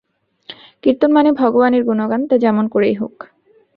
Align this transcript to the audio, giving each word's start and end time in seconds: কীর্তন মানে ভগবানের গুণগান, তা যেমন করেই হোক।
কীর্তন 0.83 1.11
মানে 1.11 1.29
ভগবানের 1.31 1.83
গুণগান, 1.83 2.21
তা 2.27 2.35
যেমন 2.37 2.65
করেই 2.67 2.93
হোক। 2.93 3.15